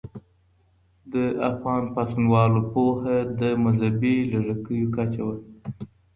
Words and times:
د 1.13 1.15
افغان 1.49 1.83
پاڅونوالو 1.93 2.61
پوهه 2.73 3.17
د 3.39 3.41
مذهبي 3.63 4.15
لږکیو 4.35 4.91
کچه 4.95 5.21
وه. 5.27 5.35